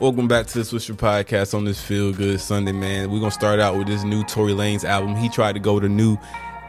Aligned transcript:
Welcome 0.00 0.28
back 0.28 0.46
to 0.46 0.58
the 0.58 0.64
Swisher 0.64 0.94
Podcast 0.94 1.54
on 1.54 1.64
this 1.64 1.82
Feel 1.82 2.12
Good 2.12 2.40
Sunday, 2.40 2.70
man. 2.70 3.10
We're 3.10 3.18
gonna 3.18 3.32
start 3.32 3.58
out 3.58 3.76
with 3.76 3.88
this 3.88 4.04
new 4.04 4.22
Tory 4.22 4.52
Lanez 4.52 4.84
album. 4.84 5.16
He 5.16 5.28
tried 5.28 5.54
to 5.54 5.58
go 5.58 5.80
to 5.80 5.88
new 5.88 6.16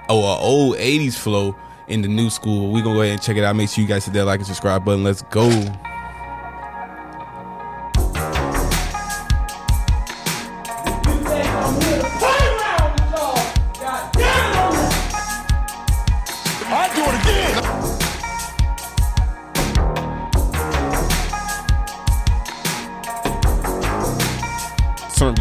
oh 0.10 0.24
uh, 0.24 0.40
old 0.40 0.78
80s 0.78 1.14
flow 1.14 1.56
in 1.88 2.02
the 2.02 2.08
new 2.08 2.32
school. 2.32 2.74
We're 2.74 2.82
gonna 2.82 2.96
go 2.96 3.02
ahead 3.04 3.14
and 3.14 3.22
check 3.22 3.38
it 3.38 3.44
out. 3.44 3.56
Make 3.56 3.70
sure 3.70 3.84
you 3.84 3.88
guys 3.88 4.06
hit 4.06 4.16
that 4.16 4.26
like 4.26 4.40
and 4.40 4.48
subscribe 4.48 4.84
button. 4.84 5.04
Let's 5.04 5.22
go. 5.22 5.48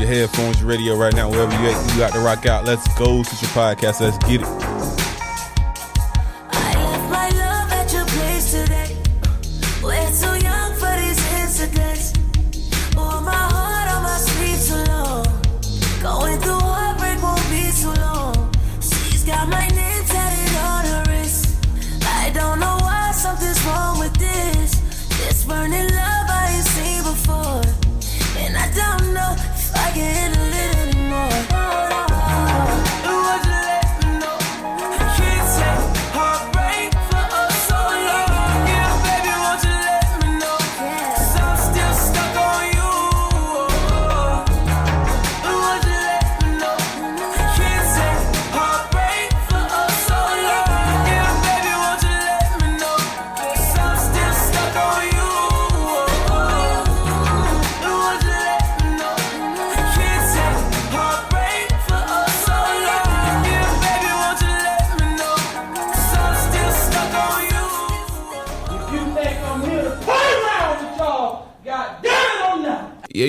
Headphones, 0.09 0.61
your 0.61 0.69
radio 0.69 0.97
right 0.97 1.15
now, 1.15 1.29
wherever 1.31 1.53
you 1.53 1.69
at. 1.69 1.93
You 1.93 1.99
got 1.99 2.13
to 2.15 2.21
rock 2.21 2.47
out. 2.47 2.65
Let's 2.65 2.87
go. 2.99 3.23
to 3.23 3.37
your 3.37 3.51
Podcast. 3.51 4.01
Let's 4.01 4.19
get 4.19 4.43
it. 4.43 4.68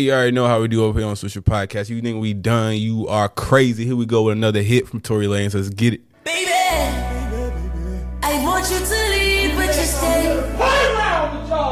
You 0.10 0.16
already 0.16 0.32
know 0.32 0.48
how 0.48 0.60
we 0.60 0.68
do 0.68 0.84
over 0.84 0.98
here 0.98 1.08
on 1.08 1.14
Swisher 1.14 1.44
Podcast. 1.44 1.90
You 1.90 2.02
think 2.02 2.20
we 2.20 2.34
done? 2.34 2.78
You 2.78 3.08
are 3.10 3.30
crazy. 3.30 3.86
Here 3.86 3.96
we 3.96 4.08
go 4.08 4.24
with 4.24 4.38
another 4.38 4.64
hit 4.64 4.88
from 4.88 5.02
Tory 5.02 5.28
Lanez. 5.28 5.54
Let's 5.54 5.70
get 5.70 5.94
it. 5.94 6.02
Baby, 6.24 6.50
I 8.24 8.44
want 8.44 8.66
you 8.72 8.80
to 8.80 9.00
leave, 9.14 9.56
but 9.56 9.68
you 9.68 9.86
stay. 9.86 10.56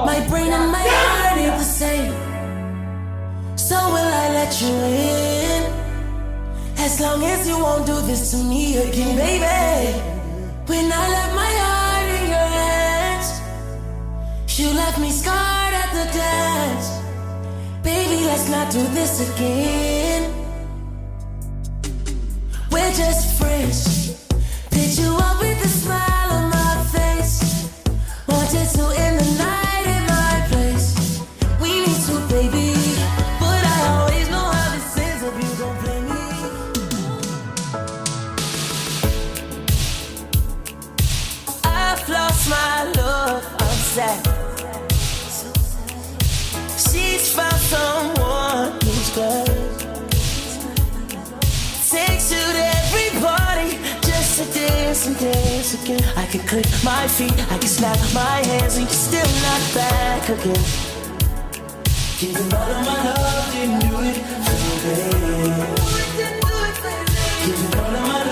My 0.06 0.24
brain 0.30 0.54
and 0.54 0.72
my 0.72 0.86
heart 0.88 1.40
ain't 1.40 1.58
the 1.58 1.64
same. 1.64 2.14
So 3.58 3.76
will 3.76 3.96
I 3.96 4.30
let 4.30 4.62
you 4.62 4.68
in? 4.68 5.64
As 6.78 7.02
long 7.02 7.24
as 7.24 7.48
you 7.48 7.58
won't 7.58 7.88
do 7.88 8.00
this 8.02 8.30
to 8.32 8.38
me 8.38 8.78
again, 8.78 9.18
baby. 9.18 10.00
When 10.68 10.92
I 10.92 11.10
left 11.10 11.34
my 11.34 11.54
heart 11.66 12.08
in 12.22 12.30
your 12.30 12.50
hands, 12.62 14.60
you 14.60 14.68
left 14.76 15.00
me 15.00 15.10
scarred 15.10 15.74
at 15.74 15.90
the 15.92 16.06
dance. 16.16 17.07
Baby, 17.88 18.26
let's 18.26 18.50
not 18.50 18.70
do 18.70 18.84
this 18.88 19.14
again. 19.30 20.22
We're 22.70 22.92
just 22.92 23.40
friends. 23.40 24.28
Did 24.72 24.98
you 24.98 25.16
again. 55.88 56.04
I 56.16 56.26
can 56.26 56.42
click 56.42 56.66
my 56.84 57.08
feet, 57.08 57.34
I 57.52 57.58
can 57.58 57.68
snap 57.68 57.98
my 58.14 58.46
hands, 58.46 58.78
and 58.78 58.86
you're 58.86 58.94
still 58.94 59.32
not 59.46 59.62
back 59.74 60.30
again. 60.30 60.66
Giving 62.20 62.54
all 62.54 62.72
of 62.72 62.86
my 62.86 63.14
love, 63.14 63.52
didn't 63.54 63.80
do 63.80 63.88
it 64.02 64.18
for 64.46 64.58
babe. 64.84 65.88
Giving 67.46 67.80
all 67.80 67.96
of 67.96 68.08
my 68.08 68.27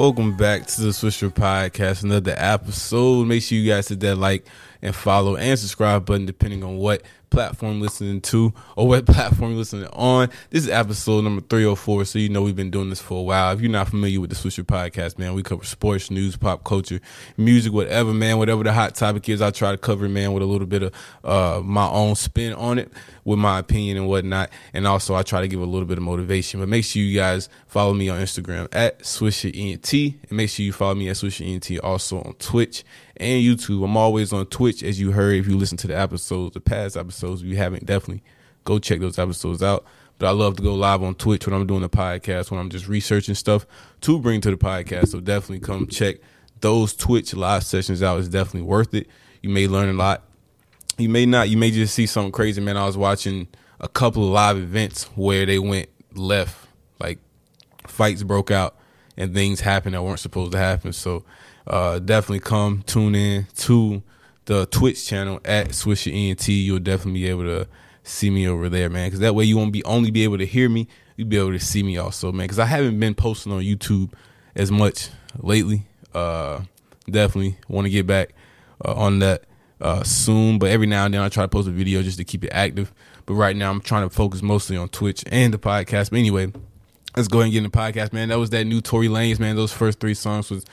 Welcome 0.00 0.34
back 0.34 0.64
to 0.64 0.80
the 0.80 0.88
Swisher 0.88 1.28
Podcast, 1.28 2.04
another 2.04 2.34
episode. 2.34 3.26
Make 3.26 3.42
sure 3.42 3.58
you 3.58 3.70
guys 3.70 3.88
hit 3.88 4.00
that 4.00 4.16
like 4.16 4.46
and 4.82 4.94
follow 4.94 5.36
and 5.36 5.58
subscribe 5.58 6.04
button 6.06 6.26
depending 6.26 6.64
on 6.64 6.76
what 6.76 7.02
platform 7.30 7.80
listening 7.80 8.20
to 8.20 8.52
or 8.76 8.88
what 8.88 9.06
platform 9.06 9.50
you're 9.50 9.58
listening 9.58 9.88
on. 9.92 10.28
This 10.50 10.64
is 10.64 10.70
episode 10.70 11.24
number 11.24 11.42
304, 11.42 12.04
so 12.04 12.18
you 12.18 12.28
know 12.28 12.42
we've 12.42 12.56
been 12.56 12.70
doing 12.70 12.90
this 12.90 13.00
for 13.00 13.18
a 13.18 13.22
while. 13.22 13.52
If 13.52 13.60
you're 13.60 13.70
not 13.70 13.88
familiar 13.88 14.20
with 14.20 14.30
the 14.30 14.36
Swisher 14.36 14.64
Podcast, 14.64 15.18
man, 15.18 15.34
we 15.34 15.42
cover 15.42 15.64
sports, 15.64 16.10
news, 16.10 16.36
pop 16.36 16.64
culture, 16.64 17.00
music, 17.36 17.72
whatever, 17.72 18.12
man, 18.12 18.38
whatever 18.38 18.64
the 18.64 18.72
hot 18.72 18.94
topic 18.94 19.28
is, 19.28 19.40
I 19.40 19.50
try 19.50 19.70
to 19.70 19.78
cover, 19.78 20.08
man, 20.08 20.32
with 20.32 20.42
a 20.42 20.46
little 20.46 20.66
bit 20.66 20.82
of 20.82 20.94
uh, 21.24 21.60
my 21.62 21.88
own 21.88 22.16
spin 22.16 22.52
on 22.54 22.78
it 22.78 22.90
with 23.24 23.38
my 23.38 23.58
opinion 23.58 23.96
and 23.96 24.08
whatnot. 24.08 24.50
And 24.74 24.86
also, 24.86 25.14
I 25.14 25.22
try 25.22 25.40
to 25.40 25.48
give 25.48 25.60
a 25.60 25.64
little 25.64 25.86
bit 25.86 25.98
of 25.98 26.04
motivation. 26.04 26.60
But 26.60 26.68
make 26.68 26.84
sure 26.84 27.02
you 27.02 27.16
guys 27.16 27.48
follow 27.66 27.94
me 27.94 28.08
on 28.08 28.20
Instagram 28.20 28.68
at 28.72 29.00
SwisherENT. 29.00 30.16
And 30.28 30.32
make 30.32 30.50
sure 30.50 30.64
you 30.64 30.72
follow 30.72 30.94
me 30.94 31.08
at 31.08 31.16
SwisherENT 31.16 31.78
also 31.82 32.22
on 32.22 32.34
Twitch 32.34 32.84
and 33.20 33.42
YouTube. 33.42 33.84
I'm 33.84 33.96
always 33.96 34.32
on 34.32 34.46
Twitch, 34.46 34.82
as 34.82 34.98
you 34.98 35.12
heard 35.12 35.36
if 35.36 35.46
you 35.46 35.56
listen 35.56 35.76
to 35.78 35.86
the 35.86 35.96
episodes, 35.96 36.54
the 36.54 36.60
past 36.60 36.96
episodes. 36.96 37.42
If 37.42 37.48
you 37.48 37.56
haven't, 37.56 37.86
definitely 37.86 38.24
go 38.64 38.78
check 38.78 39.00
those 39.00 39.18
episodes 39.18 39.62
out. 39.62 39.84
but 40.18 40.26
I 40.26 40.30
love 40.32 40.56
to 40.56 40.62
go 40.62 40.74
live 40.74 41.02
on 41.02 41.14
Twitch 41.14 41.46
when 41.46 41.54
I'm 41.54 41.66
doing 41.66 41.82
the 41.82 41.88
podcast, 41.88 42.50
when 42.50 42.58
I'm 42.58 42.70
just 42.70 42.88
researching 42.88 43.34
stuff 43.34 43.66
to 44.02 44.18
bring 44.18 44.40
to 44.42 44.50
the 44.50 44.56
podcast. 44.56 45.08
So 45.08 45.20
definitely 45.20 45.60
come 45.60 45.86
check 45.86 46.16
those 46.60 46.94
Twitch 46.94 47.34
live 47.34 47.64
sessions 47.64 48.02
out. 48.02 48.18
It's 48.18 48.28
definitely 48.28 48.68
worth 48.68 48.94
it. 48.94 49.06
You 49.42 49.50
may 49.50 49.66
learn 49.66 49.88
a 49.88 49.92
lot. 49.94 50.24
You 50.98 51.08
may 51.08 51.24
not. 51.24 51.48
You 51.48 51.56
may 51.56 51.70
just 51.70 51.94
see 51.94 52.06
something 52.06 52.32
crazy, 52.32 52.60
man. 52.60 52.76
I 52.76 52.86
was 52.86 52.96
watching 52.96 53.48
a 53.80 53.88
couple 53.88 54.24
of 54.24 54.30
live 54.30 54.58
events 54.58 55.04
where 55.14 55.46
they 55.46 55.58
went 55.58 55.88
left, 56.14 56.68
like 56.98 57.18
fights 57.86 58.22
broke 58.22 58.50
out 58.50 58.76
and 59.16 59.34
things 59.34 59.60
happened 59.60 59.94
that 59.94 60.02
weren't 60.02 60.20
supposed 60.20 60.52
to 60.52 60.58
happen. 60.58 60.92
So 60.92 61.24
uh, 61.66 61.98
definitely 61.98 62.40
come 62.40 62.82
tune 62.86 63.14
in 63.14 63.46
to 63.56 64.02
the 64.46 64.66
Twitch 64.66 65.06
channel 65.06 65.40
at 65.44 65.68
Swisher 65.68 66.12
ENT. 66.12 66.48
You'll 66.48 66.78
definitely 66.78 67.20
be 67.20 67.28
able 67.28 67.44
to 67.44 67.68
see 68.02 68.30
me 68.30 68.48
over 68.48 68.68
there, 68.68 68.90
man. 68.90 69.06
Because 69.06 69.20
that 69.20 69.34
way 69.34 69.44
you 69.44 69.56
won't 69.56 69.72
be 69.72 69.84
only 69.84 70.10
be 70.10 70.24
able 70.24 70.38
to 70.38 70.46
hear 70.46 70.68
me, 70.68 70.88
you'll 71.16 71.28
be 71.28 71.38
able 71.38 71.52
to 71.52 71.60
see 71.60 71.82
me 71.82 71.96
also, 71.98 72.32
man. 72.32 72.44
Because 72.44 72.58
I 72.58 72.66
haven't 72.66 72.98
been 72.98 73.14
posting 73.14 73.52
on 73.52 73.62
YouTube 73.62 74.12
as 74.54 74.70
much 74.70 75.08
lately. 75.38 75.86
Uh, 76.14 76.62
definitely 77.08 77.58
want 77.68 77.86
to 77.86 77.90
get 77.90 78.06
back 78.06 78.34
uh, 78.84 78.94
on 78.94 79.20
that 79.20 79.44
uh, 79.80 80.02
soon. 80.02 80.58
But 80.58 80.70
every 80.70 80.86
now 80.86 81.04
and 81.04 81.14
then 81.14 81.20
I 81.20 81.28
try 81.28 81.44
to 81.44 81.48
post 81.48 81.68
a 81.68 81.72
video 81.72 82.02
just 82.02 82.18
to 82.18 82.24
keep 82.24 82.44
it 82.44 82.50
active. 82.50 82.92
But 83.26 83.34
right 83.34 83.54
now 83.54 83.70
I'm 83.70 83.80
trying 83.80 84.08
to 84.08 84.14
focus 84.14 84.42
mostly 84.42 84.76
on 84.76 84.88
Twitch 84.88 85.22
and 85.30 85.54
the 85.54 85.58
podcast. 85.58 86.10
But 86.10 86.18
anyway, 86.18 86.52
let's 87.16 87.28
go 87.28 87.38
ahead 87.38 87.46
and 87.46 87.52
get 87.52 87.58
in 87.58 87.64
the 87.64 87.70
podcast, 87.70 88.12
man. 88.12 88.30
That 88.30 88.38
was 88.38 88.50
that 88.50 88.64
new 88.64 88.80
Tory 88.80 89.08
Lanez, 89.08 89.38
man. 89.38 89.56
Those 89.56 89.72
first 89.72 90.00
three 90.00 90.14
songs 90.14 90.50
was 90.50 90.64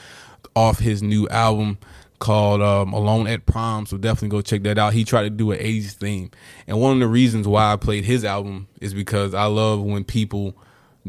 off 0.56 0.80
his 0.80 1.02
new 1.04 1.28
album 1.30 1.78
called 2.20 2.62
um, 2.62 2.94
Alone 2.94 3.28
at 3.28 3.46
Prom. 3.46 3.86
So 3.86 3.98
definitely 3.98 4.30
go 4.30 4.42
check 4.42 4.64
that 4.64 4.78
out. 4.78 4.94
He 4.94 5.04
tried 5.04 5.24
to 5.24 5.30
do 5.30 5.52
an 5.52 5.60
80s 5.60 5.94
theme. 5.94 6.32
And 6.66 6.80
one 6.80 6.94
of 6.94 7.00
the 7.00 7.08
reasons 7.08 7.48
why 7.48 7.74
I 7.74 7.76
played 7.76 8.06
his 8.06 8.26
album 8.26 8.68
is 8.82 8.94
because 8.94 9.34
I 9.34 9.46
love 9.46 9.82
when 9.82 10.04
people 10.04 10.56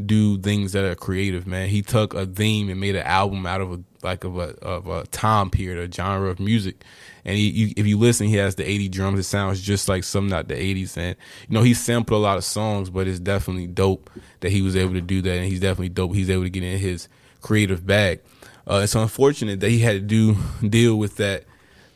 do 0.05 0.37
things 0.39 0.71
that 0.73 0.85
are 0.85 0.95
creative, 0.95 1.45
man. 1.45 1.69
He 1.69 1.81
took 1.81 2.13
a 2.13 2.25
theme 2.25 2.69
and 2.69 2.79
made 2.79 2.95
an 2.95 3.05
album 3.05 3.45
out 3.45 3.61
of 3.61 3.73
a 3.73 3.83
like 4.01 4.23
of 4.23 4.37
a 4.37 4.55
of 4.61 4.87
a 4.87 5.05
time 5.07 5.49
period, 5.49 5.89
a 5.89 5.93
genre 5.93 6.29
of 6.29 6.39
music. 6.39 6.83
And 7.25 7.35
he, 7.35 7.49
you, 7.49 7.73
if 7.75 7.85
you 7.85 7.97
listen, 7.97 8.27
he 8.27 8.35
has 8.35 8.55
the 8.55 8.67
80 8.67 8.89
drums. 8.89 9.19
It 9.19 9.23
sounds 9.23 9.61
just 9.61 9.89
like 9.89 10.03
something 10.03 10.33
out 10.33 10.47
the 10.47 10.55
80s. 10.55 10.97
And 10.97 11.15
you 11.47 11.53
know, 11.53 11.63
he 11.63 11.73
sampled 11.73 12.19
a 12.19 12.21
lot 12.21 12.37
of 12.37 12.43
songs, 12.45 12.89
but 12.89 13.07
it's 13.07 13.19
definitely 13.19 13.67
dope 13.67 14.09
that 14.39 14.51
he 14.51 14.61
was 14.61 14.75
able 14.75 14.93
to 14.93 15.01
do 15.01 15.21
that. 15.21 15.37
And 15.37 15.45
he's 15.45 15.59
definitely 15.59 15.89
dope. 15.89 16.13
He's 16.13 16.29
able 16.29 16.43
to 16.43 16.49
get 16.49 16.63
in 16.63 16.79
his 16.79 17.07
creative 17.41 17.85
bag. 17.85 18.21
Uh, 18.69 18.81
it's 18.83 18.93
unfortunate 18.93 19.59
that 19.61 19.69
he 19.69 19.79
had 19.79 19.93
to 19.93 19.99
do 19.99 20.37
deal 20.67 20.95
with 20.95 21.17
that 21.17 21.45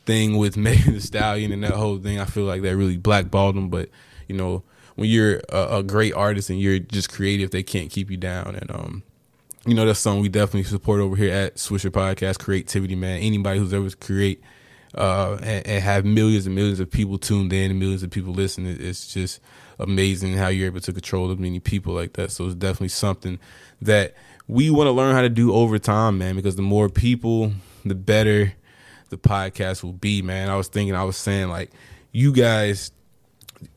thing 0.04 0.36
with 0.36 0.56
Megan 0.58 0.94
Thee 0.94 1.00
Stallion 1.00 1.52
and 1.52 1.62
that 1.62 1.72
whole 1.72 1.98
thing. 1.98 2.18
I 2.18 2.24
feel 2.24 2.44
like 2.44 2.62
that 2.62 2.76
really 2.76 2.96
blackballed 2.96 3.56
him. 3.56 3.68
But 3.68 3.90
you 4.28 4.36
know, 4.36 4.64
when 4.96 5.08
you're 5.08 5.40
a, 5.48 5.78
a 5.78 5.82
great 5.82 6.14
artist 6.14 6.50
and 6.50 6.60
you're 6.60 6.78
just 6.78 7.12
creative, 7.12 7.50
they 7.50 7.62
can't 7.62 7.90
keep 7.90 8.10
you 8.10 8.16
down. 8.16 8.56
And 8.56 8.70
um, 8.70 9.02
you 9.66 9.74
know, 9.74 9.86
that's 9.86 10.00
something 10.00 10.22
we 10.22 10.28
definitely 10.28 10.64
support 10.64 11.00
over 11.00 11.16
here 11.16 11.32
at 11.32 11.56
Swisher 11.56 11.90
Podcast. 11.90 12.38
Creativity, 12.38 12.96
man. 12.96 13.20
Anybody 13.20 13.60
who's 13.60 13.72
ever 13.72 13.90
create 13.90 14.42
uh, 14.94 15.38
and, 15.42 15.66
and, 15.66 15.82
have 15.82 16.04
millions 16.04 16.46
and 16.46 16.54
millions 16.54 16.80
of 16.80 16.90
people 16.90 17.18
tuned 17.18 17.52
in 17.52 17.70
and 17.70 17.80
millions 17.80 18.02
of 18.02 18.10
people 18.10 18.32
listening, 18.32 18.76
it's 18.78 19.12
just 19.12 19.40
amazing 19.78 20.34
how 20.34 20.48
you're 20.48 20.66
able 20.66 20.80
to 20.80 20.92
control 20.92 21.30
as 21.30 21.38
many 21.38 21.60
people 21.60 21.94
like 21.94 22.12
that. 22.12 22.30
So 22.30 22.46
it's 22.46 22.54
definitely 22.54 22.88
something 22.88 23.40
that 23.82 24.14
we 24.46 24.70
want 24.70 24.86
to 24.86 24.92
learn 24.92 25.14
how 25.14 25.22
to 25.22 25.28
do 25.28 25.52
over 25.54 25.78
time, 25.78 26.18
man. 26.18 26.36
Because 26.36 26.56
the 26.56 26.62
more 26.62 26.88
people, 26.88 27.52
the 27.84 27.94
better 27.94 28.52
the 29.10 29.16
podcast 29.16 29.82
will 29.82 29.92
be, 29.92 30.22
man. 30.22 30.48
I 30.48 30.56
was 30.56 30.68
thinking, 30.68 30.94
I 30.94 31.04
was 31.04 31.16
saying, 31.16 31.48
like, 31.48 31.70
you 32.12 32.32
guys, 32.32 32.90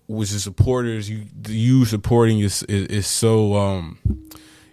which 0.07 0.31
is 0.31 0.43
supporters, 0.43 1.09
you 1.09 1.25
you 1.47 1.85
supporting 1.85 2.39
is 2.39 2.63
is, 2.63 2.87
is 2.87 3.07
so 3.07 3.55
um 3.55 3.99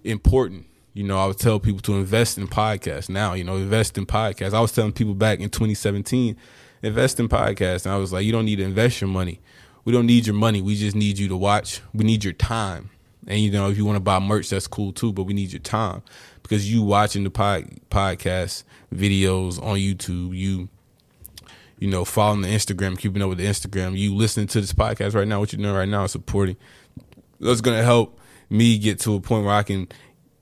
important 0.05 0.67
you 0.95 1.03
know, 1.03 1.19
I 1.19 1.27
would 1.27 1.39
tell 1.39 1.59
people 1.59 1.81
to 1.83 1.97
invest 1.97 2.39
in 2.39 2.47
podcasts 2.47 3.09
now, 3.09 3.35
you 3.35 3.43
know, 3.43 3.57
invest 3.57 3.99
in 3.99 4.07
podcasts. 4.07 4.55
I 4.55 4.61
was 4.61 4.71
telling 4.71 4.93
people 4.93 5.15
back 5.15 5.41
in 5.41 5.51
2017, 5.51 6.37
invest 6.83 7.19
in 7.19 7.29
podcasts. 7.29 7.85
And 7.85 7.93
I 7.93 7.99
was 7.99 8.13
like, 8.13 8.25
you 8.25 8.31
don't 8.31 8.45
need 8.45 8.57
to 8.57 8.63
invest 8.63 9.01
your 9.01 9.11
money. 9.11 9.41
We 9.85 9.93
don't 9.93 10.07
need 10.07 10.25
your 10.25 10.37
money. 10.37 10.63
We 10.63 10.77
just 10.77 10.95
need 10.95 11.19
you 11.19 11.27
to 11.29 11.37
watch. 11.37 11.81
We 11.93 12.05
need 12.05 12.23
your 12.23 12.33
time. 12.33 12.91
And, 13.27 13.41
you 13.41 13.51
know, 13.51 13.71
if 13.71 13.77
you 13.77 13.85
want 13.85 13.97
to 13.97 14.01
buy 14.01 14.19
merch, 14.19 14.51
that's 14.51 14.67
cool 14.67 14.93
too, 14.93 15.13
but 15.13 15.25
we 15.25 15.35
need 15.35 15.53
your 15.53 15.61
time 15.61 16.03
because 16.43 16.71
you 16.71 16.83
watching 16.83 17.25
the 17.25 17.31
pod, 17.31 17.65
podcast 17.91 18.65
videos 18.95 19.63
on 19.63 19.77
YouTube, 19.77 20.37
you, 20.37 20.69
you 21.79 21.89
know, 21.89 22.05
following 22.05 22.43
the 22.43 22.49
Instagram, 22.49 22.99
keeping 22.99 23.23
up 23.23 23.29
with 23.31 23.39
the 23.39 23.47
Instagram, 23.47 23.97
you 23.97 24.15
listening 24.15 24.47
to 24.49 24.61
this 24.61 24.73
podcast 24.73 25.15
right 25.15 25.27
now, 25.27 25.41
what 25.41 25.53
you're 25.53 25.63
doing 25.63 25.75
right 25.75 25.89
now 25.89 26.05
is 26.05 26.13
supporting. 26.13 26.57
That's 27.41 27.61
to 27.61 27.83
help 27.83 28.19
me 28.51 28.79
get 28.79 29.01
to 29.01 29.15
a 29.15 29.21
point 29.21 29.45
where 29.45 29.55
I 29.55 29.63
can 29.63 29.89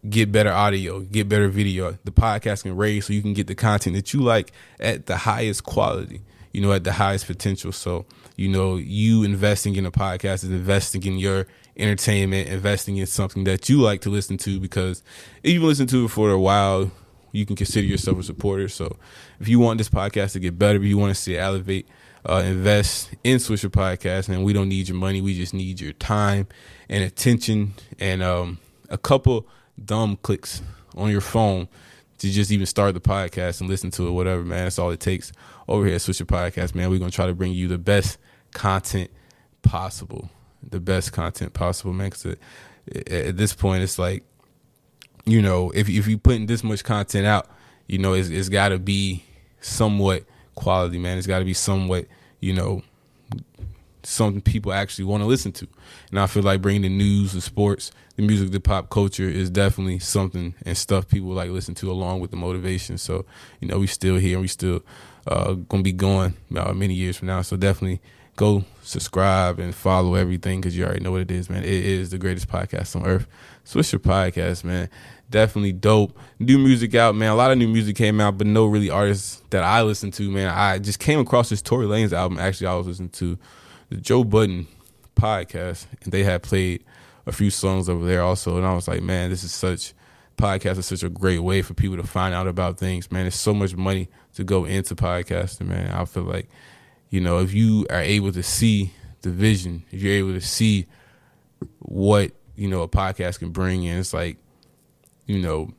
get 0.09 0.33
better 0.33 0.53
audio, 0.53 1.01
get 1.01 1.29
better 1.29 1.49
video. 1.49 1.97
The 2.05 2.11
podcast 2.11 2.63
can 2.63 2.77
raise 2.77 3.07
so 3.07 3.13
you 3.13 3.23
can 3.23 3.35
get 3.35 3.47
the 3.47 3.55
content 3.55 3.97
that 3.97 4.13
you 4.13 4.21
like 4.21 4.53
at 4.81 5.07
the 5.07 5.17
highest 5.17 5.65
quality, 5.65 6.23
you 6.53 6.61
know, 6.61 6.73
at 6.73 6.85
the 6.85 6.93
highest 6.93 7.27
potential. 7.27 7.73
So, 7.73 8.07
you 8.37 8.49
know, 8.49 8.77
you 8.77 9.23
investing 9.23 9.77
in 9.77 9.87
a 9.87 9.93
podcast 9.93 10.45
is 10.45 10.51
investing 10.51 11.05
in 11.05 11.19
your 11.19 11.47
entertainment, 11.77 12.49
investing 12.49 12.97
in 12.99 13.07
something 13.07 13.45
that 13.45 13.69
you 13.69 13.81
like 13.81 14.01
to 14.03 14.11
listen 14.11 14.37
to 14.39 14.61
because 14.61 15.03
if 15.43 15.53
you've 15.53 15.63
listened 15.63 15.89
to 15.91 16.05
it 16.05 16.09
for 16.09 16.31
a 16.31 16.39
while, 16.39 16.91
you 17.33 17.47
can 17.47 17.57
consider 17.57 17.87
yourself 17.87 18.19
a 18.19 18.23
supporter. 18.23 18.69
So 18.69 18.97
if 19.41 19.49
you 19.49 19.59
want 19.59 19.79
this 19.79 19.89
podcast 19.89 20.33
to 20.33 20.41
get 20.41 20.59
better, 20.59 20.79
if 20.79 20.85
you 20.85 20.99
want 20.99 21.15
to 21.15 21.21
see 21.21 21.35
it 21.35 21.39
elevate, 21.39 21.89
uh, 22.29 22.43
invest 22.45 23.11
in 23.25 23.39
Swisher 23.39 23.71
Podcast, 23.71 24.29
and 24.29 24.45
we 24.45 24.53
don't 24.53 24.69
need 24.69 24.89
your 24.89 24.97
money. 24.97 25.21
We 25.21 25.35
just 25.35 25.55
need 25.55 25.81
your 25.81 25.93
time 25.95 26.47
and 26.89 27.03
attention 27.03 27.75
and 27.99 28.23
um, 28.23 28.59
a 28.91 28.99
couple 28.99 29.49
dumb 29.83 30.19
clicks 30.23 30.63
on 30.97 31.11
your 31.11 31.21
phone 31.21 31.69
to 32.19 32.31
just 32.31 32.53
even 32.53 32.67
start 32.67 32.95
the 32.95 33.01
podcast 33.01 33.61
and 33.61 33.69
listen 33.69 33.91
to 33.93 34.07
it, 34.07 34.13
whatever, 34.13 34.45
man. 34.45 34.65
That's 34.65 34.79
all 34.79 34.91
it 34.91 35.01
takes 35.01 35.33
over 35.67 35.87
here 35.87 35.97
at 35.97 36.01
Swisher 36.01 36.27
Podcast, 36.27 36.75
man. 36.75 36.91
We're 36.91 36.99
going 36.99 37.11
to 37.11 37.15
try 37.15 37.27
to 37.27 37.35
bring 37.35 37.53
you 37.53 37.67
the 37.67 37.79
best 37.79 38.19
content 38.53 39.11
possible. 39.63 40.31
The 40.69 40.81
best 40.81 41.13
content 41.13 41.53
possible, 41.53 41.93
man. 41.93 42.11
Because 42.11 42.37
at 43.07 43.37
this 43.37 43.53
point, 43.55 43.83
it's 43.83 43.99
like, 43.99 44.25
you 45.25 45.43
know, 45.43 45.71
if, 45.71 45.89
if 45.89 46.07
you're 46.07 46.19
putting 46.19 46.47
this 46.47 46.65
much 46.65 46.85
content 46.85 47.27
out, 47.27 47.49
you 47.87 47.99
know, 47.99 48.15
it's, 48.15 48.29
it's 48.29 48.49
got 48.49 48.71
to 48.71 48.79
be 48.79 49.25
somewhat 49.61 50.25
quality, 50.55 50.99
man. 50.99 51.19
It's 51.19 51.27
got 51.27 51.41
to 51.41 51.45
be 51.45 51.55
somewhat, 51.55 52.07
you 52.41 52.53
know, 52.53 52.83
something 54.03 54.41
people 54.41 54.73
actually 54.73 55.05
want 55.05 55.23
to 55.23 55.27
listen 55.27 55.53
to. 55.53 55.69
And 56.11 56.19
I 56.19 56.27
feel 56.27 56.43
like 56.43 56.63
bringing 56.63 56.83
the 56.83 56.89
news, 56.89 57.33
the 57.33 57.41
sports, 57.41 57.93
the 58.17 58.23
music, 58.23 58.51
the 58.51 58.61
pop 58.61 58.91
culture 58.91 59.29
is 59.29 59.51
definitely 59.51 59.99
something 59.99 60.55
and 60.65 60.77
stuff 60.77 61.09
people 61.09 61.31
like 61.31 61.51
listen 61.51 61.75
to 61.77 61.91
along 61.91 62.21
with 62.21 62.31
the 62.31 62.37
motivation. 62.37 62.99
So, 62.99 63.25
you 63.61 63.69
know, 63.69 63.79
we 63.79 63.87
still 63.87 64.17
here 64.17 64.35
and 64.35 64.43
we 64.43 64.49
still 64.49 64.83
uh, 65.27 65.53
gonna 65.53 65.83
be 65.83 65.93
going 65.93 66.35
uh, 66.57 66.73
many 66.73 66.95
years 66.95 67.17
from 67.17 67.29
now. 67.29 67.43
So 67.43 67.57
definitely 67.57 68.01
go 68.37 68.65
subscribe 68.83 69.59
and 69.59 69.75
follow 69.75 70.15
everything 70.15 70.61
because 70.61 70.77
you 70.77 70.85
already 70.85 71.01
know 71.01 71.13
what 71.13 71.21
it 71.21 71.31
is, 71.31 71.49
man. 71.49 71.65
It 71.65 71.71
is 71.71 72.11
the 72.11 72.19
greatest 72.19 72.49
podcast 72.49 72.97
on 72.97 73.07
earth. 73.07 73.27
Swisher 73.65 73.99
Podcast, 73.99 74.65
man. 74.65 74.89
Definitely 75.31 75.73
dope. 75.73 76.19
New 76.39 76.59
music 76.59 76.95
out, 76.95 77.15
man. 77.15 77.31
A 77.31 77.35
lot 77.35 77.53
of 77.53 77.59
new 77.59 77.69
music 77.69 77.97
came 77.97 78.21
out, 78.21 78.37
but 78.37 78.47
no 78.47 78.67
really 78.67 78.91
artists 78.91 79.43
that 79.51 79.63
I 79.63 79.83
listen 79.83 80.11
to, 80.13 80.31
man. 80.31 80.49
I 80.49 80.79
just 80.79 80.99
came 80.99 81.19
across 81.21 81.49
this 81.49 81.63
Tory 81.63 81.87
Lanez 81.87 82.13
album. 82.13 82.39
Actually, 82.39 82.67
I 82.67 82.75
was 82.75 82.87
listening 82.87 83.11
to 83.11 83.39
the 83.89 83.97
Joe 83.97 84.25
Budden 84.25 84.67
podcast, 85.17 85.87
and 86.03 86.13
they 86.13 86.25
had 86.25 86.43
played 86.43 86.85
a 87.27 87.33
few 87.33 87.51
songs 87.51 87.89
over 87.89 88.05
there 88.05 88.23
also, 88.23 88.57
and 88.57 88.67
I 88.67 88.75
was 88.75 88.89
like, 88.89 89.03
man, 89.03 89.31
this 89.31 89.45
is 89.45 89.53
such 89.53 89.95
podcast 90.37 90.79
is 90.79 90.87
such 90.87 91.03
a 91.03 91.09
great 91.09 91.39
way 91.39 91.63
for 91.63 91.75
people 91.75 91.97
to 91.97 92.03
find 92.03 92.35
out 92.35 92.49
about 92.49 92.79
things, 92.79 93.11
man. 93.13 93.25
There's 93.25 93.35
so 93.37 93.55
much 93.55 93.77
money 93.77 94.09
to 94.35 94.45
go 94.45 94.65
into 94.65 94.97
podcasting, 94.97 95.69
man. 95.69 95.91
I 95.93 96.05
feel 96.05 96.25
like, 96.25 96.49
you 97.13 97.21
know, 97.21 97.41
if 97.41 97.53
you 97.53 97.87
are 97.91 98.01
able 98.01 98.33
to 98.33 98.43
see 98.43 98.91
the 99.21 99.29
vision, 99.29 99.85
if 99.91 100.01
you're 100.01 100.15
able 100.15 100.33
to 100.33 100.41
see 100.41 100.87
what, 101.79 102.33
you 102.57 102.67
know, 102.67 102.81
a 102.81 102.89
podcast 102.89 103.39
can 103.39 103.51
bring 103.51 103.85
in, 103.85 103.99
it's 103.99 104.15
like, 104.15 104.39
you 105.27 105.39
know, 105.39 105.75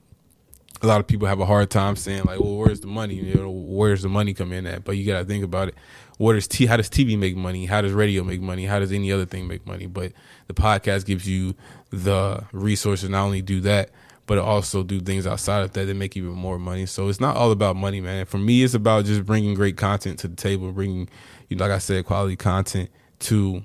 a 0.84 0.86
lot 0.86 1.00
of 1.00 1.08
people 1.08 1.28
have 1.28 1.40
a 1.40 1.46
hard 1.48 1.72
time 1.72 1.96
saying 1.96 2.26
like, 2.26 2.40
well, 2.40 2.56
where's 2.58 2.82
the 2.82 2.88
money? 2.88 3.16
You 3.16 3.34
know, 3.34 3.50
where's 3.50 4.04
the 4.04 4.10
money 4.10 4.36
come 4.36 4.54
in 4.54 4.68
at? 4.68 4.84
But 4.84 4.98
you 4.98 5.08
got 5.08 5.18
to 5.18 5.26
think 5.26 5.44
about 5.44 5.70
it. 5.70 5.76
What 6.20 6.36
is 6.36 6.48
t? 6.48 6.68
How 6.68 6.78
does 6.78 6.88
TV 6.88 7.18
make 7.18 7.36
money? 7.36 7.66
How 7.66 7.82
does 7.82 7.94
radio 7.94 8.24
make 8.24 8.40
money? 8.40 8.68
How 8.68 8.78
does 8.78 8.92
any 8.92 9.12
other 9.12 9.26
thing 9.26 9.48
make 9.48 9.66
money? 9.66 9.88
But 9.88 10.14
the 10.46 10.54
podcast 10.54 11.08
gives 11.08 11.28
you 11.28 11.56
the 11.90 12.44
resources 12.52 13.10
not 13.10 13.24
only 13.24 13.42
do 13.42 13.60
that, 13.62 13.90
but 14.26 14.38
also 14.38 14.84
do 14.84 15.00
things 15.00 15.28
outside 15.28 15.64
of 15.64 15.74
that 15.74 15.86
that 15.86 15.94
make 15.96 16.16
even 16.16 16.32
more 16.32 16.58
money. 16.58 16.86
So 16.86 17.10
it's 17.10 17.20
not 17.20 17.36
all 17.36 17.52
about 17.52 17.76
money, 17.76 18.00
man. 18.00 18.26
For 18.26 18.38
me, 18.38 18.64
it's 18.64 18.74
about 18.74 19.06
just 19.06 19.26
bringing 19.26 19.54
great 19.54 19.78
content 19.78 20.20
to 20.20 20.28
the 20.28 20.36
table, 20.36 20.72
bringing, 20.72 21.10
you 21.50 21.58
know, 21.58 21.66
like 21.66 21.74
I 21.74 21.80
said, 21.80 22.06
quality 22.06 22.36
content 22.36 22.90
to 23.20 23.64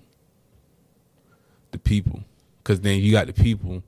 the 1.70 1.78
people. 1.78 2.24
Because 2.58 2.80
then 2.80 3.00
you 3.00 3.12
got 3.12 3.28
the 3.28 3.32
people 3.32 3.82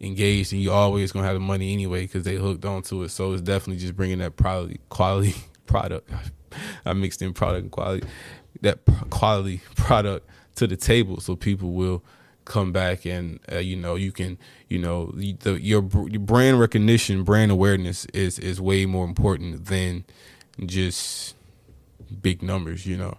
engaged 0.00 0.52
and 0.52 0.62
you 0.62 0.72
always 0.72 1.12
gonna 1.12 1.26
have 1.26 1.34
the 1.34 1.40
money 1.40 1.72
anyway 1.72 2.02
because 2.02 2.24
they 2.24 2.36
hooked 2.36 2.64
onto 2.64 3.02
it. 3.02 3.10
So 3.10 3.32
it's 3.32 3.42
definitely 3.42 3.80
just 3.80 3.96
bringing 3.96 4.18
that 4.18 4.36
quality 4.36 4.80
quality 4.88 5.34
product. 5.66 6.10
I 6.84 6.92
mixed 6.92 7.22
in 7.22 7.32
product 7.32 7.62
and 7.62 7.70
quality, 7.70 8.06
that 8.60 8.80
quality 9.10 9.62
product 9.76 10.28
to 10.56 10.66
the 10.66 10.76
table 10.76 11.20
so 11.20 11.36
people 11.36 11.72
will 11.72 12.02
come 12.50 12.72
back 12.72 13.06
and 13.06 13.38
uh, 13.50 13.58
you 13.58 13.76
know 13.76 13.94
you 13.94 14.10
can 14.10 14.36
you 14.68 14.78
know 14.78 15.06
the 15.12 15.58
your, 15.60 15.88
your 16.08 16.20
brand 16.20 16.58
recognition, 16.58 17.22
brand 17.22 17.52
awareness 17.52 18.06
is 18.06 18.38
is 18.40 18.60
way 18.60 18.86
more 18.86 19.04
important 19.04 19.66
than 19.66 20.04
just 20.66 21.36
big 22.20 22.42
numbers. 22.42 22.86
You 22.86 22.96
know 22.96 23.18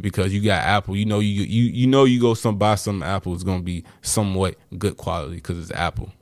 because 0.00 0.34
you 0.34 0.42
got 0.42 0.64
Apple. 0.64 0.96
You 0.96 1.06
know 1.06 1.20
you 1.20 1.44
you 1.44 1.64
you 1.64 1.86
know 1.86 2.04
you 2.04 2.20
go 2.20 2.34
some 2.34 2.58
buy 2.58 2.74
some 2.74 3.02
Apple 3.02 3.34
is 3.34 3.44
gonna 3.44 3.62
be 3.62 3.84
somewhat 4.02 4.56
good 4.76 4.96
quality 4.96 5.36
because 5.36 5.58
it's 5.58 5.70
Apple. 5.70 6.12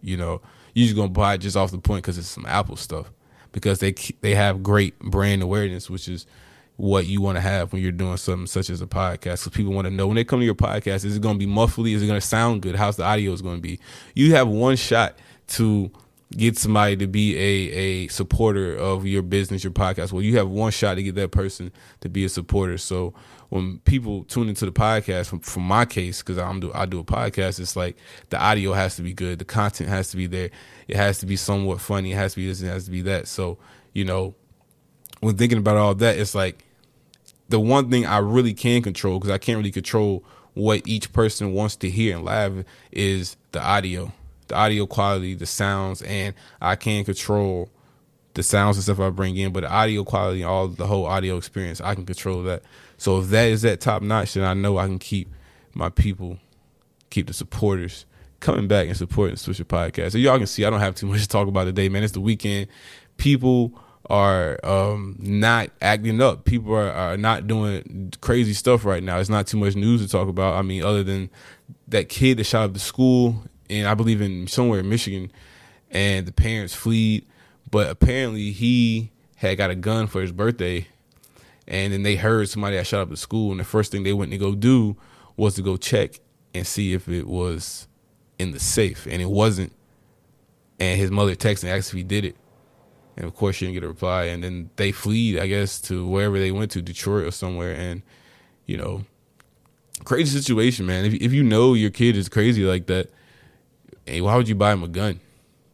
You 0.00 0.16
know 0.16 0.40
you're 0.72 0.86
just 0.86 0.96
gonna 0.96 1.08
buy 1.08 1.34
it 1.34 1.38
just 1.38 1.56
off 1.56 1.70
the 1.70 1.78
point 1.78 2.02
because 2.02 2.16
it's 2.16 2.28
some 2.28 2.46
Apple 2.46 2.76
stuff 2.76 3.10
because 3.52 3.80
they 3.80 3.92
they 4.22 4.34
have 4.34 4.62
great 4.62 4.98
brand 5.00 5.42
awareness, 5.42 5.90
which 5.90 6.08
is 6.08 6.26
what 6.80 7.06
you 7.06 7.20
want 7.20 7.36
to 7.36 7.42
have 7.42 7.72
when 7.72 7.82
you're 7.82 7.92
doing 7.92 8.16
something 8.16 8.46
such 8.46 8.70
as 8.70 8.80
a 8.80 8.86
podcast. 8.86 9.20
Because 9.22 9.48
people 9.48 9.72
want 9.72 9.86
to 9.86 9.90
know 9.90 10.06
when 10.06 10.16
they 10.16 10.24
come 10.24 10.40
to 10.40 10.46
your 10.46 10.54
podcast, 10.54 11.04
is 11.04 11.16
it 11.16 11.20
going 11.20 11.38
to 11.38 11.46
be 11.46 11.50
muffly? 11.50 11.94
Is 11.94 12.02
it 12.02 12.06
going 12.06 12.20
to 12.20 12.26
sound 12.26 12.62
good? 12.62 12.74
How's 12.74 12.96
the 12.96 13.04
audio 13.04 13.32
is 13.32 13.42
going 13.42 13.56
to 13.56 13.62
be? 13.62 13.78
You 14.14 14.34
have 14.34 14.48
one 14.48 14.76
shot 14.76 15.18
to 15.48 15.90
get 16.32 16.56
somebody 16.56 16.96
to 16.96 17.06
be 17.06 17.36
a, 17.36 17.72
a 17.72 18.08
supporter 18.08 18.76
of 18.76 19.04
your 19.04 19.20
business, 19.20 19.62
your 19.62 19.72
podcast. 19.72 20.10
Well, 20.12 20.22
you 20.22 20.38
have 20.38 20.48
one 20.48 20.70
shot 20.70 20.94
to 20.94 21.02
get 21.02 21.16
that 21.16 21.32
person 21.32 21.70
to 22.00 22.08
be 22.08 22.24
a 22.24 22.30
supporter. 22.30 22.78
So 22.78 23.12
when 23.50 23.80
people 23.80 24.24
tune 24.24 24.48
into 24.48 24.64
the 24.64 24.72
podcast, 24.72 25.26
from, 25.26 25.40
from 25.40 25.64
my 25.64 25.84
case, 25.84 26.22
because 26.22 26.38
I'm 26.38 26.60
do 26.60 26.72
I 26.72 26.86
do 26.86 27.00
a 27.00 27.04
podcast, 27.04 27.60
it's 27.60 27.76
like 27.76 27.98
the 28.30 28.40
audio 28.40 28.72
has 28.72 28.96
to 28.96 29.02
be 29.02 29.12
good, 29.12 29.38
the 29.38 29.44
content 29.44 29.90
has 29.90 30.10
to 30.12 30.16
be 30.16 30.26
there, 30.26 30.50
it 30.88 30.96
has 30.96 31.18
to 31.18 31.26
be 31.26 31.36
somewhat 31.36 31.80
funny, 31.80 32.12
it 32.12 32.16
has 32.16 32.32
to 32.34 32.40
be 32.40 32.46
this, 32.46 32.62
it 32.62 32.68
has 32.68 32.86
to 32.86 32.90
be 32.90 33.02
that. 33.02 33.28
So 33.28 33.58
you 33.92 34.04
know, 34.04 34.34
when 35.18 35.36
thinking 35.36 35.58
about 35.58 35.76
all 35.76 35.94
that, 35.96 36.16
it's 36.16 36.34
like 36.34 36.64
the 37.50 37.60
one 37.60 37.90
thing 37.90 38.06
I 38.06 38.18
really 38.18 38.54
can 38.54 38.82
control 38.82 39.18
because 39.18 39.30
I 39.30 39.38
can't 39.38 39.58
really 39.58 39.70
control 39.70 40.24
what 40.54 40.82
each 40.86 41.12
person 41.12 41.52
wants 41.52 41.76
to 41.76 41.90
hear 41.90 42.16
in 42.16 42.24
live 42.24 42.64
is 42.90 43.36
the 43.52 43.62
audio 43.62 44.12
the 44.50 44.56
audio 44.56 44.84
quality, 44.84 45.34
the 45.34 45.46
sounds, 45.46 46.02
and 46.02 46.34
I 46.60 46.76
can 46.76 47.04
control 47.04 47.70
the 48.34 48.42
sounds 48.42 48.76
and 48.76 48.84
stuff 48.84 49.00
I 49.00 49.10
bring 49.10 49.36
in, 49.36 49.52
but 49.52 49.62
the 49.62 49.72
audio 49.72 50.04
quality, 50.04 50.44
all 50.44 50.68
the 50.68 50.86
whole 50.86 51.06
audio 51.06 51.36
experience, 51.36 51.80
I 51.80 51.94
can 51.94 52.04
control 52.04 52.42
that. 52.42 52.62
So 52.98 53.20
if 53.20 53.28
that 53.28 53.48
is 53.48 53.62
that 53.62 53.80
top 53.80 54.02
notch, 54.02 54.34
then 54.34 54.44
I 54.44 54.54
know 54.54 54.76
I 54.76 54.86
can 54.86 54.98
keep 54.98 55.32
my 55.72 55.88
people, 55.88 56.38
keep 57.10 57.28
the 57.28 57.32
supporters 57.32 58.06
coming 58.40 58.68
back 58.68 58.88
and 58.88 58.96
supporting 58.96 59.36
the 59.36 59.40
Swisher 59.40 59.64
podcast. 59.64 60.12
So 60.12 60.18
y'all 60.18 60.36
can 60.36 60.46
see 60.46 60.64
I 60.64 60.70
don't 60.70 60.80
have 60.80 60.94
too 60.94 61.06
much 61.06 61.22
to 61.22 61.28
talk 61.28 61.48
about 61.48 61.64
today, 61.64 61.88
man. 61.88 62.02
It's 62.02 62.12
the 62.12 62.20
weekend. 62.20 62.66
People 63.16 63.80
are 64.10 64.58
um, 64.64 65.16
not 65.20 65.70
acting 65.80 66.20
up. 66.20 66.44
People 66.44 66.74
are, 66.74 66.90
are 66.90 67.16
not 67.16 67.46
doing 67.46 68.12
crazy 68.20 68.52
stuff 68.52 68.84
right 68.84 69.02
now. 69.02 69.18
It's 69.18 69.30
not 69.30 69.46
too 69.46 69.56
much 69.56 69.76
news 69.76 70.02
to 70.02 70.08
talk 70.08 70.28
about. 70.28 70.54
I 70.54 70.62
mean, 70.62 70.82
other 70.82 71.04
than 71.04 71.30
that 71.88 72.08
kid 72.08 72.38
that 72.38 72.44
shot 72.44 72.64
up 72.64 72.72
the 72.74 72.80
school 72.80 73.44
and 73.70 73.86
I 73.86 73.94
believe 73.94 74.20
in 74.20 74.48
somewhere 74.48 74.80
in 74.80 74.88
Michigan, 74.88 75.30
and 75.90 76.26
the 76.26 76.32
parents 76.32 76.74
fled. 76.74 77.22
But 77.70 77.88
apparently 77.88 78.50
he 78.50 79.12
had 79.36 79.56
got 79.56 79.70
a 79.70 79.76
gun 79.76 80.08
for 80.08 80.20
his 80.20 80.32
birthday, 80.32 80.88
and 81.68 81.92
then 81.92 82.02
they 82.02 82.16
heard 82.16 82.48
somebody 82.48 82.76
had 82.76 82.86
shot 82.86 83.00
up 83.00 83.10
the 83.10 83.16
school, 83.16 83.52
and 83.52 83.60
the 83.60 83.64
first 83.64 83.92
thing 83.92 84.02
they 84.02 84.12
went 84.12 84.32
to 84.32 84.38
go 84.38 84.56
do 84.56 84.96
was 85.36 85.54
to 85.54 85.62
go 85.62 85.76
check 85.76 86.20
and 86.52 86.66
see 86.66 86.92
if 86.92 87.08
it 87.08 87.28
was 87.28 87.86
in 88.40 88.50
the 88.50 88.58
safe, 88.58 89.06
and 89.06 89.22
it 89.22 89.30
wasn't. 89.30 89.72
And 90.80 90.98
his 90.98 91.10
mother 91.10 91.36
texted 91.36 91.64
and 91.64 91.72
asked 91.72 91.90
if 91.90 91.96
he 91.96 92.02
did 92.02 92.24
it, 92.24 92.36
and 93.20 93.28
of 93.28 93.36
course 93.36 93.56
she 93.56 93.66
didn't 93.66 93.74
get 93.74 93.84
a 93.84 93.88
reply. 93.88 94.24
And 94.24 94.42
then 94.42 94.70
they 94.76 94.92
fled, 94.92 95.38
I 95.38 95.46
guess, 95.46 95.78
to 95.82 96.06
wherever 96.06 96.38
they 96.38 96.50
went 96.50 96.70
to, 96.72 96.80
Detroit 96.80 97.26
or 97.26 97.30
somewhere, 97.30 97.74
and 97.74 98.02
you 98.64 98.78
know, 98.78 99.04
crazy 100.04 100.40
situation, 100.40 100.86
man. 100.86 101.04
If 101.04 101.14
if 101.14 101.32
you 101.32 101.42
know 101.42 101.74
your 101.74 101.90
kid 101.90 102.16
is 102.16 102.30
crazy 102.30 102.64
like 102.64 102.86
that, 102.86 103.10
hey, 104.06 104.22
why 104.22 104.36
would 104.36 104.48
you 104.48 104.54
buy 104.54 104.72
him 104.72 104.82
a 104.82 104.88
gun? 104.88 105.20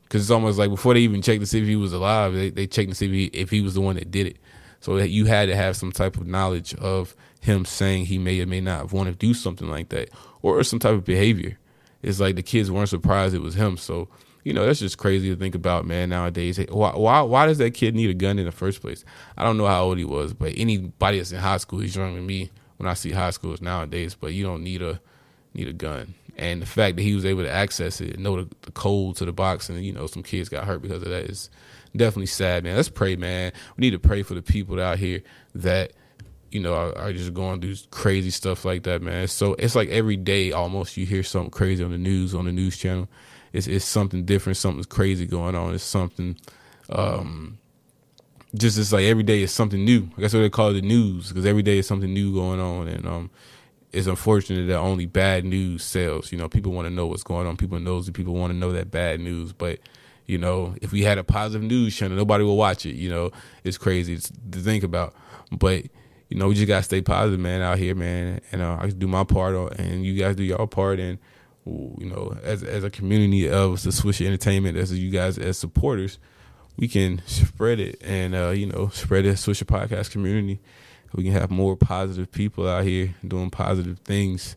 Because 0.03 0.23
it's 0.23 0.31
almost 0.31 0.59
like 0.59 0.71
before 0.71 0.95
they 0.95 1.01
even 1.01 1.23
checked 1.23 1.41
to 1.41 1.47
see 1.47 1.61
if 1.61 1.67
he 1.67 1.77
was 1.77 1.93
alive, 1.93 2.35
they, 2.35 2.51
they 2.51 2.67
checked 2.67 2.91
to 2.91 2.95
see 2.97 3.07
if 3.07 3.13
he, 3.13 3.25
if 3.27 3.51
he 3.51 3.61
was 3.61 3.75
the 3.75 3.81
one 3.81 3.95
that 3.95 4.11
did 4.11 4.27
it. 4.27 4.39
So 4.81 4.97
that 4.97 5.09
you 5.09 5.27
had 5.27 5.47
to 5.47 5.57
have 5.57 5.77
some 5.77 5.91
type 5.93 6.17
of 6.17 6.27
knowledge 6.27 6.75
of 6.75 7.17
him 7.41 7.65
saying 7.65 8.07
he 8.07 8.19
may 8.19 8.41
or 8.41 8.47
may 8.47 8.61
not 8.61 8.93
want 8.93 9.09
to 9.09 9.15
do 9.15 9.35
something 9.35 9.69
like 9.69 9.89
that 9.91 10.11
or 10.43 10.63
some 10.63 10.79
type 10.79 10.95
of 10.95 11.05
behavior. 11.05 11.59
It's 12.03 12.21
like 12.21 12.37
the 12.37 12.43
kids 12.43 12.71
weren't 12.71 12.89
surprised 12.89 13.35
it 13.35 13.41
was 13.41 13.55
him. 13.55 13.77
So, 13.77 14.09
you 14.47 14.53
know, 14.53 14.65
that's 14.65 14.79
just 14.79 14.97
crazy 14.97 15.29
to 15.29 15.37
think 15.37 15.55
about, 15.55 15.87
man, 15.87 16.09
nowadays. 16.09 16.59
Why, 16.71 16.93
why, 16.93 17.21
why 17.23 17.47
does 17.47 17.59
that 17.59 17.75
kid 17.75 17.95
need 17.95 18.11
a 18.11 18.15
gun 18.15 18.39
in 18.39 18.45
the 18.45 18.53
first 18.53 18.81
place? 18.81 19.05
I 19.37 19.43
don't 19.43 19.57
know 19.57 19.67
how 19.67 19.83
old 19.83 19.99
he 19.99 20.05
was, 20.05 20.33
but 20.33 20.53
anybody 20.57 21.19
that's 21.19 21.33
in 21.33 21.41
high 21.41 21.57
school, 21.57 21.81
he's 21.81 21.97
younger 21.97 22.17
than 22.17 22.27
me 22.27 22.51
when 22.77 22.89
I 22.89 22.95
see 22.95 23.11
high 23.11 23.31
schools 23.31 23.61
nowadays, 23.61 24.15
but 24.15 24.33
you 24.33 24.45
don't 24.45 24.63
need 24.63 24.83
a, 24.83 25.01
need 25.53 25.67
a 25.69 25.73
gun 25.73 26.15
and 26.39 26.61
the 26.61 26.67
fact 26.67 26.97
that 26.97 27.03
he 27.03 27.15
was 27.15 27.25
able 27.25 27.43
to 27.43 27.51
access 27.51 28.01
it, 28.01 28.15
and 28.15 28.23
know 28.23 28.37
the, 28.37 28.49
the 28.63 28.71
code 28.71 29.17
to 29.17 29.25
the 29.25 29.33
box, 29.33 29.69
and 29.69 29.83
you 29.85 29.93
know 29.93 30.07
some 30.07 30.23
kids 30.23 30.49
got 30.49 30.65
hurt 30.65 30.83
because 30.83 31.03
of 31.03 31.09
that 31.09 31.25
is 31.25 31.51
definitely 31.97 32.27
sad, 32.27 32.63
man. 32.63 32.77
Let's 32.77 32.91
pray, 32.91 33.17
man. 33.17 33.53
We 33.77 33.81
need 33.81 33.93
to 33.93 33.99
pray 33.99 34.23
for 34.23 34.35
the 34.35 34.43
people 34.43 34.81
out 34.81 34.99
here 34.99 35.23
that 35.55 35.93
you 36.51 36.61
know 36.61 36.75
are, 36.75 36.97
are, 36.97 37.13
just 37.13 37.33
going 37.33 37.61
through 37.61 37.77
crazy 37.91 38.31
stuff 38.31 38.65
like 38.65 38.83
that, 38.83 39.01
man. 39.01 39.29
So 39.29 39.55
it's 39.55 39.75
like 39.75 39.89
every 39.89 40.17
day 40.17 40.53
almost 40.53 40.97
you 40.97 41.07
hear 41.07 41.23
something 41.23 41.51
crazy 41.51 41.83
on 41.83 41.91
the 41.91 41.99
news 41.99 42.35
on 42.35 42.45
the 42.45 42.53
news 42.53 42.77
channel. 42.77 43.09
It's 43.57 43.67
it's 43.67 43.85
something 43.85 44.25
different, 44.25 44.57
something's 44.57 44.87
crazy 44.87 45.27
going 45.27 45.55
on. 45.55 45.75
It's 45.75 45.85
something. 45.85 46.37
Um, 46.89 47.59
just 48.55 48.79
it's 48.79 48.93
like 48.93 49.05
every 49.05 49.23
day 49.23 49.43
is 49.43 49.53
something 49.53 49.85
new. 49.85 50.09
I 50.17 50.21
guess 50.21 50.35
what 50.35 50.41
they 50.41 50.51
call 50.51 50.73
the 50.73 50.81
news 50.81 51.29
because 51.29 51.47
every 51.47 51.63
day 51.63 51.79
is 51.79 51.87
something 51.87 52.13
new 52.13 52.35
going 52.35 52.61
on, 52.61 52.89
and 52.89 53.07
um, 53.07 53.31
it's 53.93 54.07
unfortunate 54.07 54.67
that 54.67 54.77
only 54.77 55.07
bad 55.07 55.45
news 55.45 55.83
sells. 55.83 56.33
You 56.33 56.39
know, 56.39 56.49
people 56.49 56.73
want 56.73 56.87
to 56.87 56.95
know 56.95 57.07
what's 57.07 57.23
going 57.23 57.47
on. 57.47 57.57
People 57.57 57.79
that 57.79 58.13
people 58.13 58.35
want 58.35 58.53
to 58.53 58.59
know 58.59 58.73
that 58.73 58.91
bad 58.91 59.21
news. 59.21 59.53
But 59.53 59.81
you 60.27 60.39
know, 60.39 60.75
if 60.83 60.93
we 60.93 61.03
had 61.03 61.19
a 61.19 61.25
positive 61.25 61.67
news 61.67 61.97
channel, 61.97 62.17
nobody 62.17 62.45
will 62.45 62.57
watch 62.57 62.85
it. 62.85 62.95
You 62.95 63.11
know, 63.11 63.31
it's 63.65 63.79
crazy 63.79 64.19
to 64.19 64.59
think 64.59 64.85
about. 64.85 65.15
But 65.51 65.85
you 66.29 66.37
know, 66.37 66.49
we 66.49 66.55
just 66.55 66.67
gotta 66.67 66.83
stay 66.83 67.01
positive, 67.01 67.41
man, 67.41 67.63
out 67.63 67.79
here, 67.79 67.95
man. 67.95 68.41
And 68.53 68.63
uh, 68.63 68.79
I 68.81 68.89
do 68.91 69.07
my 69.07 69.25
part, 69.25 69.79
and 69.79 70.05
you 70.05 70.19
guys 70.19 70.37
do 70.37 70.43
your 70.43 70.67
part. 70.67 70.99
And 70.99 71.19
you 71.67 72.07
know, 72.07 72.37
as 72.43 72.63
as 72.63 72.85
a 72.85 72.91
community 72.91 73.49
of 73.49 73.83
the 73.83 73.93
Swish 73.93 74.21
Entertainment, 74.21 74.79
as 74.79 74.97
you 74.99 75.11
guys 75.11 75.39
as 75.39 75.59
supporters, 75.59 76.19
we 76.77 76.89
can 76.89 77.21
spread 77.27 77.81
it 77.81 78.01
and 78.03 78.35
uh, 78.35 78.51
you 78.51 78.67
know 78.67 78.89
spread 78.89 79.25
the 79.25 79.31
Swisher 79.31 79.65
podcast 79.65 80.11
community 80.11 80.61
we 81.17 81.25
can 81.25 81.33
have 81.33 81.51
more 81.51 81.77
positive 81.77 82.31
people 82.31 82.69
out 82.69 82.85
here 82.85 83.15
doing 83.27 83.51
positive 83.51 83.99
things 84.01 84.55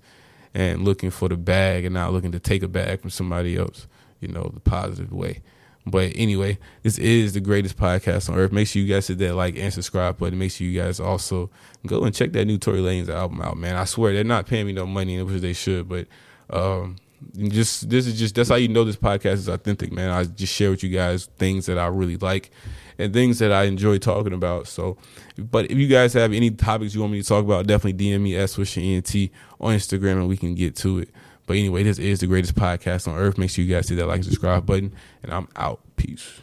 and 0.54 0.84
looking 0.84 1.10
for 1.10 1.30
the 1.30 1.38
bag 1.38 1.86
and 1.86 1.94
not 1.94 2.12
looking 2.12 2.34
to 2.34 2.40
take 2.40 2.64
a 2.64 2.68
bag 2.68 3.02
from 3.02 3.10
somebody 3.10 3.56
else, 3.58 3.88
you 4.20 4.28
know, 4.28 4.52
the 4.54 4.60
positive 4.60 5.14
way. 5.14 5.42
But 5.86 6.12
anyway, 6.16 6.60
this 6.84 6.98
is 6.98 7.34
the 7.34 7.40
greatest 7.40 7.78
podcast 7.78 8.30
on 8.30 8.38
earth. 8.38 8.52
Make 8.52 8.68
sure 8.68 8.82
you 8.82 8.94
guys 8.94 9.08
hit 9.08 9.20
that 9.20 9.36
like 9.36 9.58
and 9.58 9.74
subscribe 9.74 10.18
button. 10.18 10.38
Make 10.38 10.52
sure 10.52 10.68
you 10.68 10.80
guys 10.80 11.00
also 11.00 11.50
go 11.88 12.04
and 12.04 12.14
check 12.14 12.34
that 12.34 12.46
new 12.46 12.58
Tory 12.58 12.80
Lanez 12.80 13.10
album 13.10 13.42
out, 13.42 13.58
man. 13.58 13.76
I 13.76 13.86
swear 13.86 14.14
they're 14.14 14.24
not 14.24 14.46
paying 14.46 14.68
me 14.68 14.74
no 14.74 14.86
money, 14.86 15.22
which 15.24 15.42
they 15.42 15.54
should, 15.54 15.88
but 15.88 16.08
um, 16.50 16.98
just 17.38 17.90
this 17.90 18.08
is 18.08 18.18
just 18.18 18.36
that's 18.36 18.50
how 18.50 18.56
you 18.56 18.68
know 18.68 18.84
this 18.84 18.96
podcast 18.96 19.34
is 19.34 19.48
authentic, 19.48 19.92
man. 19.92 20.10
I 20.10 20.24
just 20.24 20.54
share 20.54 20.72
with 20.72 20.84
you 20.84 20.90
guys 20.90 21.26
things 21.38 21.66
that 21.66 21.78
I 21.78 21.88
really 21.88 22.18
like 22.18 22.52
and 22.98 23.14
things 23.14 23.40
that 23.40 23.52
I 23.52 23.64
enjoy 23.64 23.98
talking 23.98 24.34
about. 24.34 24.68
So, 24.68 24.98
but 25.38 25.70
if 25.72 25.78
you 25.78 25.88
guys 25.88 26.14
have 26.14 26.34
any 26.34 26.52
topics 26.52 26.94
you 26.94 27.02
want 27.02 27.14
me 27.14 27.22
to 27.22 27.28
talk 27.28 27.44
about, 27.44 27.68
definitely 27.68 28.06
DM 28.06 28.22
me 28.22 28.36
at 28.38 28.50
Swisher 28.50 28.84
ENT 28.84 29.32
on 29.60 29.76
Instagram 29.76 30.14
and 30.14 30.28
we 30.28 30.38
can 30.38 30.56
get 30.56 30.76
to 30.78 31.00
it. 31.00 31.10
But 31.46 31.58
anyway, 31.58 31.84
this 31.84 31.98
is 31.98 32.20
the 32.20 32.28
greatest 32.28 32.56
podcast 32.56 33.08
on 33.08 33.18
earth. 33.18 33.38
Make 33.38 33.50
sure 33.50 33.66
you 33.66 33.74
guys 33.74 33.90
hit 33.90 33.96
that 33.96 34.06
like 34.06 34.18
and 34.18 34.26
subscribe 34.26 34.66
button, 34.66 34.94
and 35.24 35.34
I'm 35.34 35.48
out. 35.56 35.80
Peace. 35.96 36.42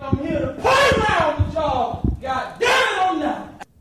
I'm 0.00 0.18
here 0.18 0.40
to 0.40 0.52
play 0.54 0.90
around 0.98 1.46
with 1.46 1.54
y'all. 1.54 2.18
God 2.20 2.58